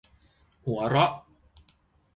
[0.65, 1.11] หัวเราะ